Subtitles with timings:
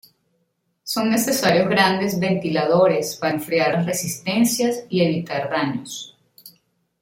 [0.81, 6.17] Son necesarios grandes ventiladores para enfriar las resistencias y evitar daños.